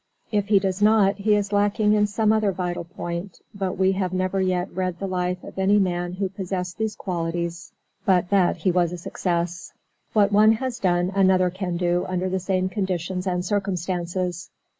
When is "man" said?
5.77-6.13